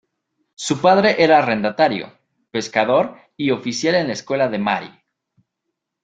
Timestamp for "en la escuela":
3.93-4.49